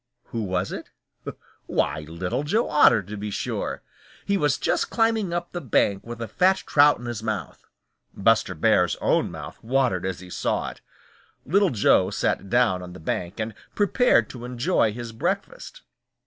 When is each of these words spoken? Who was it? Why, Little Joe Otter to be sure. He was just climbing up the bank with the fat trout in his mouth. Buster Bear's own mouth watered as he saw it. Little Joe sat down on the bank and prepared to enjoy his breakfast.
Who 0.29 0.41
was 0.41 0.71
it? 0.71 0.89
Why, 1.67 1.99
Little 1.99 2.41
Joe 2.41 2.67
Otter 2.71 3.03
to 3.03 3.15
be 3.15 3.29
sure. 3.29 3.83
He 4.25 4.35
was 4.35 4.57
just 4.57 4.89
climbing 4.89 5.31
up 5.31 5.51
the 5.51 5.61
bank 5.61 6.03
with 6.03 6.17
the 6.17 6.27
fat 6.27 6.63
trout 6.65 6.97
in 6.97 7.05
his 7.05 7.21
mouth. 7.21 7.67
Buster 8.11 8.55
Bear's 8.55 8.95
own 8.95 9.29
mouth 9.29 9.63
watered 9.63 10.03
as 10.07 10.19
he 10.19 10.31
saw 10.31 10.71
it. 10.71 10.81
Little 11.45 11.69
Joe 11.69 12.09
sat 12.09 12.49
down 12.49 12.81
on 12.81 12.93
the 12.93 12.99
bank 12.99 13.39
and 13.39 13.53
prepared 13.75 14.27
to 14.31 14.43
enjoy 14.43 14.91
his 14.91 15.11
breakfast. 15.11 15.83